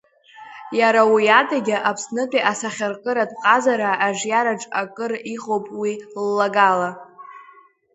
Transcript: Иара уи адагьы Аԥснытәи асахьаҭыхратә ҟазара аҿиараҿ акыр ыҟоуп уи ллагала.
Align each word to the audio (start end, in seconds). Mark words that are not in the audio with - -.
Иара 0.79 1.01
уи 1.13 1.25
адагьы 1.39 1.77
Аԥснытәи 1.89 2.45
асахьаҭыхратә 2.51 3.35
ҟазара 3.41 3.89
аҿиараҿ 4.07 4.63
акыр 4.81 5.11
ыҟоуп 5.33 5.65
уи 5.81 5.93
ллагала. 6.25 6.89